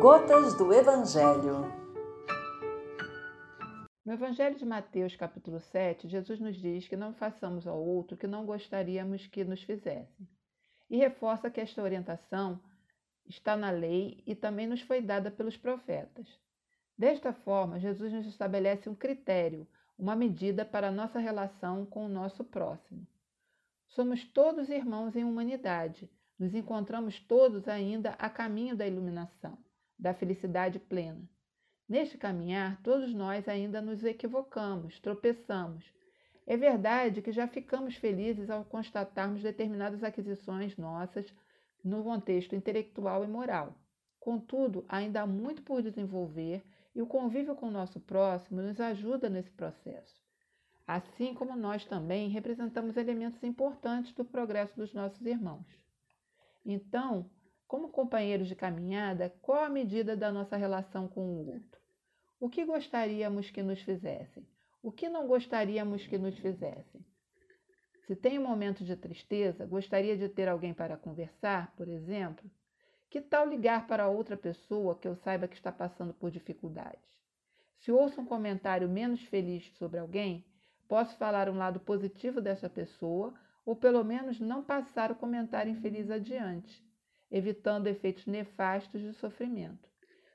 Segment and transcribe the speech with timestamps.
[0.00, 1.70] Gotas do Evangelho.
[4.04, 8.18] No Evangelho de Mateus, capítulo 7, Jesus nos diz que não façamos ao outro o
[8.18, 10.26] que não gostaríamos que nos fizessem.
[10.88, 12.60] E reforça que esta orientação
[13.26, 16.26] está na lei e também nos foi dada pelos profetas.
[16.96, 19.68] Desta forma, Jesus nos estabelece um critério,
[19.98, 23.06] uma medida para a nossa relação com o nosso próximo.
[23.88, 29.56] Somos todos irmãos em humanidade, nos encontramos todos ainda a caminho da iluminação,
[30.02, 31.22] da felicidade plena.
[31.88, 35.84] Neste caminhar, todos nós ainda nos equivocamos, tropeçamos.
[36.44, 41.32] É verdade que já ficamos felizes ao constatarmos determinadas aquisições nossas
[41.84, 43.74] no contexto intelectual e moral.
[44.18, 46.64] Contudo, ainda há muito por desenvolver
[46.94, 50.20] e o convívio com o nosso próximo nos ajuda nesse processo.
[50.84, 55.66] Assim como nós também representamos elementos importantes do progresso dos nossos irmãos.
[56.64, 57.30] Então,
[57.72, 61.80] como companheiros de caminhada, qual a medida da nossa relação com o outro?
[62.38, 64.46] O que gostaríamos que nos fizessem?
[64.82, 67.02] O que não gostaríamos que nos fizessem?
[68.06, 72.44] Se tem um momento de tristeza, gostaria de ter alguém para conversar, por exemplo?
[73.08, 77.00] Que tal ligar para outra pessoa que eu saiba que está passando por dificuldades?
[77.78, 80.44] Se ouço um comentário menos feliz sobre alguém,
[80.86, 83.32] posso falar um lado positivo dessa pessoa
[83.64, 86.91] ou pelo menos não passar o comentário infeliz adiante,
[87.32, 89.88] evitando efeitos nefastos de sofrimento.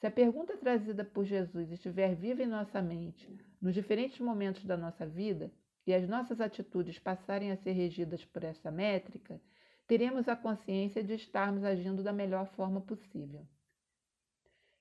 [0.00, 4.76] Se a pergunta trazida por Jesus estiver viva em nossa mente, nos diferentes momentos da
[4.76, 5.52] nossa vida,
[5.86, 9.40] e as nossas atitudes passarem a ser regidas por essa métrica,
[9.86, 13.46] teremos a consciência de estarmos agindo da melhor forma possível.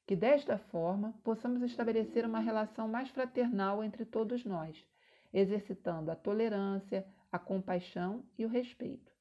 [0.05, 4.85] Que desta forma possamos estabelecer uma relação mais fraternal entre todos nós,
[5.33, 9.11] exercitando a tolerância, a compaixão e o respeito.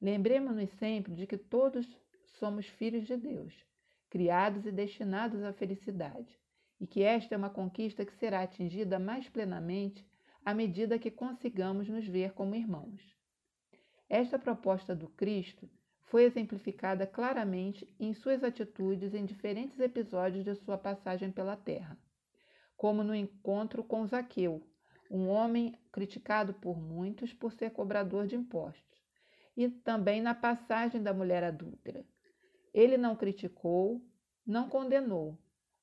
[0.00, 1.86] Lembremos-nos sempre de que todos
[2.42, 3.54] somos filhos de Deus,
[4.10, 6.36] criados e destinados à felicidade,
[6.80, 10.04] e que esta é uma conquista que será atingida mais plenamente
[10.44, 13.00] à medida que consigamos nos ver como irmãos.
[14.08, 15.70] Esta proposta do Cristo
[16.06, 21.96] foi exemplificada claramente em suas atitudes em diferentes episódios de sua passagem pela terra,
[22.76, 24.68] como no encontro com Zaqueu,
[25.08, 29.00] um homem criticado por muitos por ser cobrador de impostos,
[29.56, 32.04] e também na passagem da mulher adúltera.
[32.72, 34.02] Ele não criticou,
[34.46, 35.38] não condenou,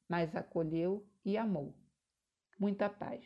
[0.08, 1.76] mas acolheu e amou.
[2.60, 3.24] Muita paz.